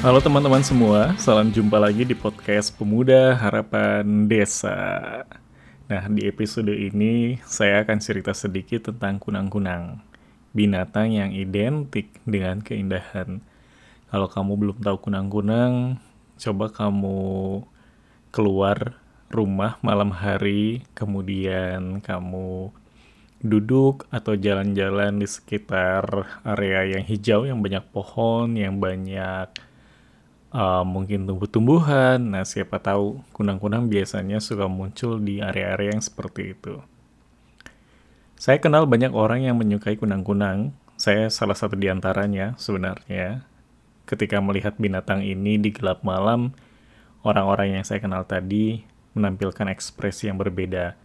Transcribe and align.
Halo 0.00 0.16
teman-teman 0.16 0.64
semua, 0.64 1.12
salam 1.20 1.52
jumpa 1.52 1.76
lagi 1.76 2.08
di 2.08 2.16
podcast 2.16 2.72
Pemuda 2.72 3.36
Harapan 3.36 4.24
Desa. 4.32 4.72
Nah, 5.92 6.08
di 6.08 6.24
episode 6.24 6.72
ini 6.72 7.36
saya 7.44 7.84
akan 7.84 8.00
cerita 8.00 8.32
sedikit 8.32 8.88
tentang 8.88 9.20
kunang-kunang, 9.20 10.00
binatang 10.56 11.12
yang 11.12 11.36
identik 11.36 12.16
dengan 12.24 12.64
keindahan. 12.64 13.44
Kalau 14.08 14.24
kamu 14.24 14.52
belum 14.56 14.78
tahu 14.80 14.96
kunang-kunang, 15.04 16.00
coba 16.40 16.72
kamu 16.72 17.60
keluar 18.32 18.96
rumah 19.28 19.76
malam 19.84 20.16
hari, 20.16 20.80
kemudian 20.96 22.00
kamu 22.00 22.72
duduk 23.44 24.08
atau 24.08 24.32
jalan-jalan 24.32 25.20
di 25.20 25.28
sekitar 25.28 26.24
area 26.40 26.88
yang 26.88 27.04
hijau, 27.04 27.44
yang 27.44 27.60
banyak 27.60 27.84
pohon, 27.92 28.56
yang 28.56 28.80
banyak 28.80 29.68
uh, 30.54 30.84
mungkin 30.86 31.26
tumbuh-tumbuhan. 31.26 32.20
Nah, 32.20 32.46
siapa 32.46 32.78
tahu 32.78 33.22
kunang-kunang 33.34 33.90
biasanya 33.90 34.38
suka 34.38 34.66
muncul 34.70 35.18
di 35.18 35.42
area-area 35.42 35.94
yang 35.94 36.04
seperti 36.04 36.54
itu. 36.54 36.78
Saya 38.40 38.56
kenal 38.56 38.88
banyak 38.88 39.12
orang 39.12 39.44
yang 39.44 39.56
menyukai 39.60 40.00
kunang-kunang. 40.00 40.72
Saya 41.00 41.32
salah 41.32 41.56
satu 41.56 41.76
di 41.76 41.88
antaranya 41.88 42.56
sebenarnya. 42.60 43.44
Ketika 44.08 44.42
melihat 44.42 44.76
binatang 44.76 45.22
ini 45.22 45.56
di 45.56 45.70
gelap 45.70 46.02
malam, 46.02 46.52
orang-orang 47.22 47.80
yang 47.80 47.84
saya 47.86 48.02
kenal 48.02 48.26
tadi 48.26 48.82
menampilkan 49.14 49.70
ekspresi 49.70 50.30
yang 50.30 50.38
berbeda 50.40 50.98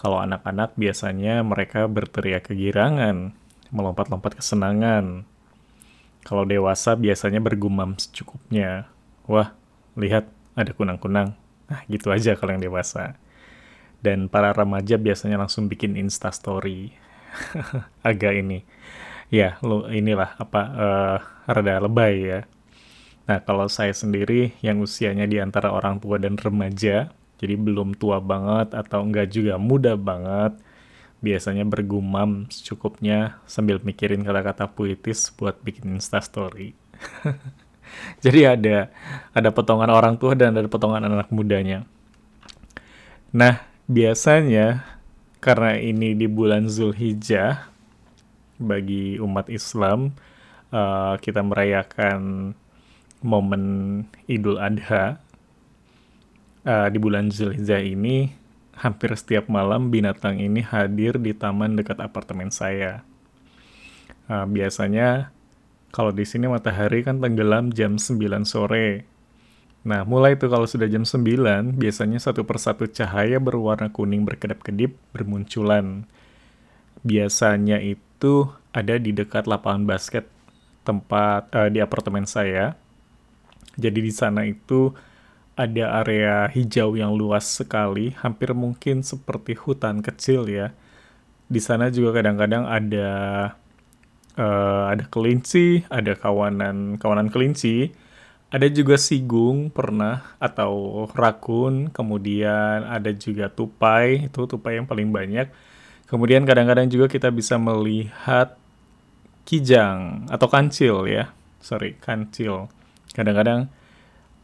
kalau 0.00 0.16
anak-anak 0.16 0.72
biasanya 0.80 1.44
mereka 1.44 1.84
berteriak 1.84 2.48
kegirangan, 2.48 3.36
melompat-lompat 3.68 4.40
kesenangan. 4.40 5.28
Kalau 6.24 6.44
dewasa 6.44 6.94
biasanya 6.94 7.40
bergumam 7.40 7.96
secukupnya. 7.96 8.88
Wah, 9.24 9.56
lihat 9.96 10.28
ada 10.54 10.70
kunang-kunang. 10.76 11.34
Nah, 11.70 11.80
gitu 11.86 12.12
aja 12.12 12.36
kalau 12.36 12.54
yang 12.54 12.64
dewasa. 12.64 13.16
Dan 14.00 14.28
para 14.32 14.52
remaja 14.52 14.96
biasanya 14.96 15.40
langsung 15.40 15.68
bikin 15.68 15.96
Insta 15.96 16.32
story. 16.32 16.92
Agak 18.08 18.36
ini. 18.36 18.64
Ya, 19.30 19.62
lo 19.62 19.86
inilah 19.86 20.34
apa 20.36 20.62
uh, 20.74 21.18
rada 21.46 21.78
lebay 21.78 22.14
ya. 22.26 22.40
Nah, 23.30 23.38
kalau 23.46 23.70
saya 23.70 23.94
sendiri 23.94 24.58
yang 24.58 24.82
usianya 24.82 25.30
di 25.30 25.38
antara 25.38 25.70
orang 25.70 26.02
tua 26.02 26.18
dan 26.18 26.34
remaja, 26.34 27.14
jadi 27.38 27.54
belum 27.54 27.94
tua 27.94 28.18
banget 28.18 28.74
atau 28.74 29.06
enggak 29.06 29.30
juga 29.30 29.54
muda 29.54 29.94
banget. 29.94 30.58
Biasanya 31.20 31.68
bergumam 31.68 32.48
secukupnya 32.48 33.40
sambil 33.44 33.76
mikirin 33.84 34.24
kata-kata 34.24 34.68
puitis 34.72 35.28
buat 35.36 35.60
bikin 35.60 36.00
instastory. 36.00 36.72
Jadi 38.24 38.40
ada 38.46 38.88
ada 39.36 39.48
potongan 39.52 39.90
orang 39.92 40.16
tua 40.16 40.32
dan 40.32 40.56
ada 40.56 40.68
potongan 40.70 41.04
anak 41.04 41.28
mudanya. 41.28 41.84
Nah, 43.30 43.60
biasanya 43.86 44.82
karena 45.38 45.76
ini 45.76 46.16
di 46.16 46.26
bulan 46.28 46.68
Zulhijjah 46.68 47.68
bagi 48.60 49.16
umat 49.16 49.48
Islam 49.48 50.12
uh, 50.68 51.16
kita 51.16 51.40
merayakan 51.40 52.52
momen 53.24 53.64
Idul 54.28 54.60
Adha 54.60 55.16
uh, 56.64 56.88
di 56.92 56.98
bulan 57.00 57.32
Zulhijjah 57.32 57.80
ini 57.80 58.39
hampir 58.80 59.12
setiap 59.12 59.44
malam 59.52 59.92
binatang 59.92 60.40
ini 60.40 60.64
hadir 60.64 61.20
di 61.20 61.36
taman 61.36 61.76
dekat 61.76 62.00
apartemen 62.00 62.48
saya. 62.48 63.04
Uh, 64.24 64.48
biasanya 64.48 65.28
kalau 65.92 66.16
di 66.16 66.24
sini 66.24 66.48
matahari 66.48 67.04
kan 67.04 67.20
tenggelam 67.20 67.68
jam 67.76 68.00
9 68.00 68.16
sore. 68.48 69.04
Nah, 69.84 70.04
mulai 70.04 70.36
itu 70.36 70.48
kalau 70.48 70.64
sudah 70.68 70.88
jam 70.88 71.04
9, 71.04 71.76
biasanya 71.76 72.20
satu 72.20 72.44
persatu 72.44 72.88
cahaya 72.88 73.40
berwarna 73.40 73.92
kuning 73.92 74.24
berkedap-kedip 74.24 74.96
bermunculan. 75.12 76.08
Biasanya 77.04 77.80
itu 77.80 78.48
ada 78.72 78.96
di 78.96 79.12
dekat 79.12 79.48
lapangan 79.48 79.84
basket 79.84 80.28
tempat 80.84 81.52
uh, 81.52 81.68
di 81.68 81.84
apartemen 81.84 82.24
saya. 82.24 82.76
Jadi 83.76 84.00
di 84.04 84.12
sana 84.12 84.44
itu 84.48 84.92
ada 85.60 86.00
area 86.00 86.48
hijau 86.48 86.96
yang 86.96 87.12
luas 87.12 87.44
sekali, 87.44 88.16
hampir 88.16 88.56
mungkin 88.56 89.04
seperti 89.04 89.52
hutan 89.60 90.00
kecil 90.00 90.48
ya. 90.48 90.72
Di 91.52 91.60
sana 91.60 91.92
juga 91.92 92.16
kadang-kadang 92.22 92.64
ada 92.64 93.10
uh, 94.40 94.84
ada 94.88 95.04
kelinci, 95.12 95.84
ada 95.92 96.16
kawanan 96.16 96.96
kawanan 96.96 97.28
kelinci, 97.28 97.92
ada 98.48 98.66
juga 98.72 98.96
sigung 98.96 99.68
pernah 99.68 100.34
atau 100.40 101.04
rakun, 101.12 101.92
kemudian 101.92 102.88
ada 102.88 103.12
juga 103.12 103.52
tupai, 103.52 104.32
itu 104.32 104.40
tupai 104.48 104.80
yang 104.80 104.88
paling 104.88 105.12
banyak. 105.12 105.52
Kemudian 106.08 106.42
kadang-kadang 106.48 106.90
juga 106.90 107.06
kita 107.06 107.30
bisa 107.30 107.54
melihat 107.60 108.58
kijang 109.46 110.26
atau 110.32 110.48
kancil 110.50 111.06
ya. 111.06 111.30
Sorry, 111.62 111.94
kancil. 112.02 112.66
Kadang-kadang 113.14 113.70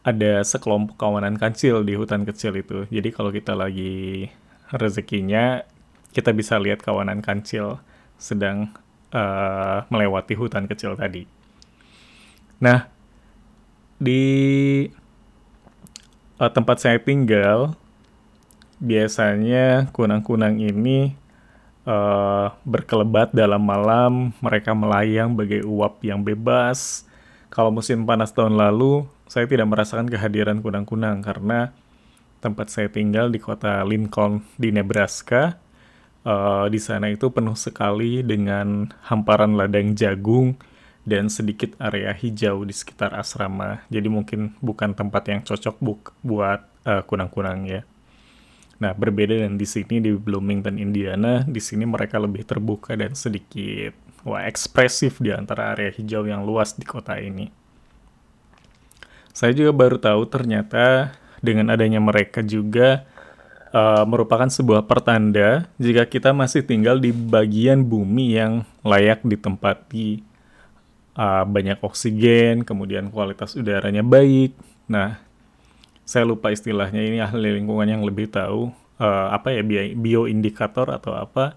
ada 0.07 0.39
sekelompok 0.39 0.95
kawanan 0.95 1.35
kancil 1.35 1.83
di 1.83 1.99
hutan 1.99 2.23
kecil 2.23 2.55
itu. 2.55 2.87
Jadi 2.87 3.11
kalau 3.11 3.27
kita 3.27 3.51
lagi 3.51 4.31
rezekinya, 4.71 5.67
kita 6.15 6.31
bisa 6.31 6.55
lihat 6.55 6.79
kawanan 6.79 7.19
kancil 7.19 7.83
sedang 8.15 8.71
uh, 9.11 9.83
melewati 9.91 10.39
hutan 10.39 10.63
kecil 10.63 10.95
tadi. 10.95 11.27
Nah, 12.63 12.87
di 13.99 14.23
uh, 16.39 16.51
tempat 16.55 16.79
saya 16.79 17.03
tinggal, 17.03 17.75
biasanya 18.79 19.91
kunang-kunang 19.91 20.63
ini 20.63 21.19
uh, 21.83 22.55
berkelebat 22.63 23.35
dalam 23.35 23.59
malam, 23.59 24.31
mereka 24.39 24.71
melayang 24.71 25.35
bagai 25.35 25.67
uap 25.67 25.99
yang 25.99 26.23
bebas. 26.23 27.03
Kalau 27.51 27.75
musim 27.75 28.07
panas 28.07 28.31
tahun 28.31 28.55
lalu, 28.55 29.03
saya 29.27 29.45
tidak 29.47 29.67
merasakan 29.67 30.07
kehadiran 30.07 30.63
kunang-kunang 30.63 31.19
karena 31.19 31.75
tempat 32.39 32.71
saya 32.71 32.87
tinggal 32.87 33.27
di 33.27 33.39
kota 33.43 33.83
Lincoln 33.83 34.43
di 34.55 34.71
Nebraska. 34.71 35.59
Uh, 36.27 36.67
di 36.67 36.75
sana 36.75 37.07
itu 37.07 37.31
penuh 37.31 37.55
sekali 37.55 38.19
dengan 38.19 38.91
hamparan 39.07 39.55
ladang 39.55 39.95
jagung 39.95 40.59
dan 41.07 41.31
sedikit 41.31 41.71
area 41.79 42.11
hijau 42.11 42.67
di 42.67 42.75
sekitar 42.75 43.15
asrama. 43.15 43.87
Jadi 43.87 44.11
mungkin 44.11 44.51
bukan 44.59 44.91
tempat 44.91 45.23
yang 45.31 45.39
cocok 45.47 45.75
bu 45.79 45.93
buat 46.27 46.67
uh, 46.83 47.03
kunang-kunang 47.07 47.63
ya. 47.67 47.81
Nah, 48.77 48.93
berbeda 48.93 49.33
dengan 49.33 49.57
di 49.57 49.65
sini 49.65 49.97
di 49.97 50.13
Bloomington, 50.13 50.77
Indiana, 50.77 51.41
di 51.47 51.57
sini 51.57 51.87
mereka 51.87 52.21
lebih 52.21 52.45
terbuka 52.45 52.93
dan 52.93 53.17
sedikit 53.17 53.95
wah 54.21 54.43
ekspresif 54.45 55.23
di 55.23 55.31
antara 55.31 55.73
area 55.73 55.89
hijau 55.89 56.27
yang 56.27 56.43
luas 56.43 56.75
di 56.75 56.83
kota 56.83 57.17
ini. 57.17 57.66
Saya 59.37 59.53
juga 59.53 59.69
baru 59.69 60.01
tahu 60.01 60.25
ternyata 60.25 61.13
dengan 61.45 61.69
adanya 61.69 62.01
mereka 62.01 62.41
juga 62.41 63.05
uh, 63.69 64.01
merupakan 64.09 64.49
sebuah 64.49 64.89
pertanda 64.89 65.69
jika 65.77 66.09
kita 66.09 66.33
masih 66.33 66.65
tinggal 66.65 66.97
di 66.97 67.13
bagian 67.13 67.85
bumi 67.85 68.33
yang 68.33 68.65
layak 68.81 69.21
ditempati 69.21 70.25
uh, 71.13 71.45
banyak 71.45 71.77
oksigen, 71.85 72.65
kemudian 72.65 73.13
kualitas 73.13 73.53
udaranya 73.53 74.01
baik. 74.01 74.57
Nah, 74.89 75.21
saya 76.01 76.25
lupa 76.25 76.49
istilahnya 76.49 77.05
ini 77.05 77.21
ahli 77.21 77.61
lingkungan 77.61 77.85
yang 77.85 78.01
lebih 78.01 78.33
tahu 78.33 78.73
uh, 78.97 79.29
apa 79.29 79.53
ya 79.53 79.61
bioindikator 79.93 80.89
atau 80.89 81.13
apa 81.13 81.53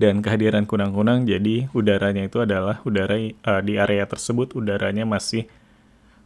dan 0.00 0.24
kehadiran 0.24 0.64
kunang-kunang 0.64 1.28
jadi 1.28 1.68
udaranya 1.76 2.24
itu 2.24 2.40
adalah 2.40 2.80
udara 2.88 3.20
uh, 3.20 3.60
di 3.60 3.76
area 3.76 4.08
tersebut 4.08 4.56
udaranya 4.56 5.04
masih 5.04 5.44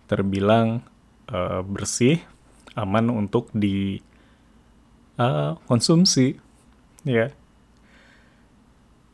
terbilang 0.07 0.85
uh, 1.29 1.63
bersih, 1.63 2.25
aman 2.75 3.13
untuk 3.13 3.53
di 3.55 4.01
uh, 5.21 5.55
konsumsi, 5.69 6.41
ya. 7.05 7.31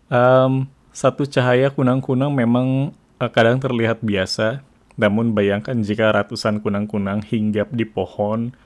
Um, 0.08 0.72
satu 0.94 1.28
cahaya 1.28 1.69
kunang-kunang 1.69 2.32
memang 2.32 2.96
uh, 3.20 3.31
kadang 3.31 3.60
terlihat 3.60 4.00
biasa, 4.00 4.64
namun 4.96 5.37
bayangkan 5.37 5.76
jika 5.84 6.10
ratusan 6.10 6.64
kunang-kunang 6.64 7.20
hinggap 7.20 7.69
di 7.76 7.84
pohon 7.84 8.56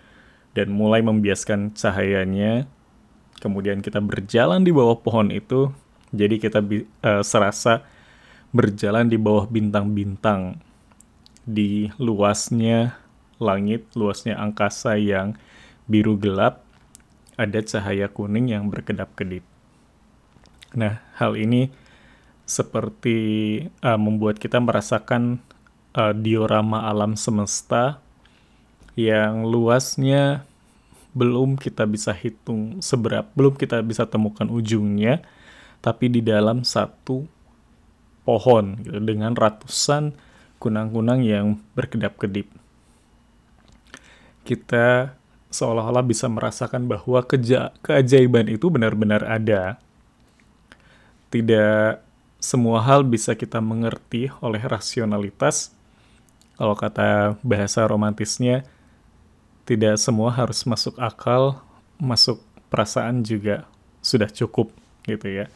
dan 0.54 0.70
mulai 0.70 1.02
membiaskan 1.02 1.74
cahayanya, 1.74 2.70
kemudian 3.42 3.82
kita 3.82 3.98
berjalan 3.98 4.62
di 4.62 4.70
bawah 4.70 5.00
pohon 5.02 5.34
itu, 5.34 5.74
jadi 6.14 6.38
kita 6.38 6.62
uh, 7.02 7.24
serasa 7.24 7.82
berjalan 8.52 9.08
di 9.08 9.16
bawah 9.16 9.48
bintang-bintang. 9.48 10.60
Di 11.42 11.90
luasnya 11.98 13.01
langit, 13.42 13.90
luasnya 13.98 14.38
angkasa 14.38 14.94
yang 14.94 15.34
biru 15.90 16.14
gelap, 16.14 16.62
ada 17.34 17.58
cahaya 17.66 18.06
kuning 18.06 18.54
yang 18.54 18.70
berkedap-kedip. 18.70 19.42
Nah, 20.78 21.02
hal 21.18 21.34
ini 21.34 21.74
seperti 22.46 23.18
uh, 23.82 23.98
membuat 23.98 24.38
kita 24.38 24.62
merasakan 24.62 25.42
uh, 25.98 26.14
diorama 26.14 26.86
alam 26.86 27.18
semesta 27.18 27.98
yang 28.94 29.48
luasnya 29.48 30.44
belum 31.12 31.60
kita 31.60 31.84
bisa 31.84 32.12
hitung 32.16 32.80
seberapa, 32.80 33.28
belum 33.36 33.56
kita 33.56 33.84
bisa 33.84 34.08
temukan 34.08 34.48
ujungnya, 34.48 35.20
tapi 35.84 36.08
di 36.08 36.24
dalam 36.24 36.64
satu 36.64 37.24
pohon 38.24 38.80
gitu, 38.80 39.00
dengan 39.02 39.36
ratusan 39.36 40.16
kunang-kunang 40.56 41.20
yang 41.26 41.60
berkedap-kedip. 41.76 42.61
Kita 44.42 45.14
seolah-olah 45.52 46.02
bisa 46.02 46.26
merasakan 46.26 46.88
bahwa 46.88 47.20
keja 47.22 47.70
keajaiban 47.84 48.48
itu 48.48 48.72
benar-benar 48.72 49.22
ada. 49.28 49.78
Tidak 51.28 52.02
semua 52.42 52.82
hal 52.82 53.06
bisa 53.06 53.38
kita 53.38 53.62
mengerti 53.62 54.28
oleh 54.42 54.60
rasionalitas. 54.64 55.70
Kalau 56.58 56.74
kata 56.74 57.38
bahasa 57.40 57.86
romantisnya, 57.86 58.66
tidak 59.62 59.96
semua 59.96 60.34
harus 60.34 60.66
masuk 60.66 60.98
akal, 60.98 61.62
masuk 61.96 62.42
perasaan 62.66 63.22
juga 63.22 63.64
sudah 64.02 64.28
cukup 64.28 64.74
gitu 65.06 65.30
ya. 65.30 65.46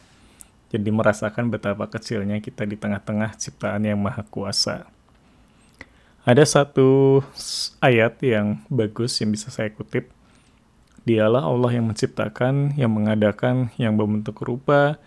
Jadi 0.67 0.89
merasakan 0.91 1.47
betapa 1.47 1.87
kecilnya 1.87 2.39
kita 2.43 2.67
di 2.67 2.75
tengah-tengah 2.75 3.35
ciptaan 3.39 3.87
yang 3.87 3.99
maha 3.99 4.23
kuasa. 4.27 4.87
Ada 6.27 6.43
satu 6.43 7.23
ayat 7.79 8.19
yang 8.19 8.59
bagus 8.67 9.15
yang 9.23 9.31
bisa 9.31 9.47
saya 9.47 9.71
kutip. 9.71 10.11
Dialah 11.07 11.47
Allah 11.47 11.79
yang 11.79 11.87
menciptakan, 11.87 12.75
yang 12.75 12.91
mengadakan, 12.91 13.71
yang 13.79 13.95
berbentuk 13.95 14.43
rupa, 14.43 14.99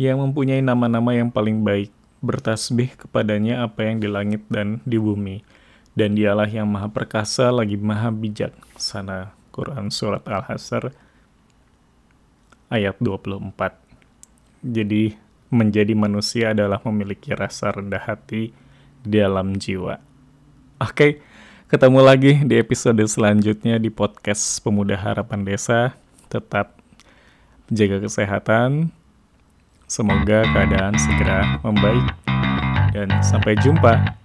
yang 0.00 0.24
mempunyai 0.24 0.64
nama-nama 0.64 1.12
yang 1.12 1.28
paling 1.28 1.60
baik, 1.60 1.92
bertasbih 2.24 2.96
kepadanya 2.96 3.68
apa 3.68 3.84
yang 3.84 4.00
di 4.00 4.08
langit 4.08 4.48
dan 4.48 4.80
di 4.88 4.96
bumi 4.96 5.44
dan 5.92 6.16
dialah 6.16 6.48
yang 6.48 6.64
maha 6.72 6.88
perkasa 6.88 7.52
lagi 7.52 7.76
maha 7.76 8.08
bijak. 8.08 8.56
Sana 8.80 9.36
Quran 9.52 9.92
Surat 9.92 10.24
Al-Hasr 10.24 10.88
ayat 12.72 12.96
24. 12.96 13.52
Jadi 14.64 15.12
menjadi 15.52 15.92
manusia 15.92 16.56
adalah 16.56 16.80
memiliki 16.88 17.36
rasa 17.36 17.76
rendah 17.76 18.00
hati 18.00 18.56
di 19.04 19.20
dalam 19.20 19.60
jiwa. 19.60 20.11
Oke, 20.82 21.22
ketemu 21.70 22.02
lagi 22.02 22.42
di 22.42 22.58
episode 22.58 22.98
selanjutnya 23.06 23.78
di 23.78 23.86
podcast 23.86 24.58
Pemuda 24.66 24.98
Harapan 24.98 25.46
Desa. 25.46 25.94
Tetap 26.26 26.74
jaga 27.70 28.02
kesehatan. 28.02 28.90
Semoga 29.86 30.42
keadaan 30.42 30.98
segera 30.98 31.62
membaik. 31.62 32.02
Dan 32.98 33.14
sampai 33.22 33.54
jumpa. 33.62 34.21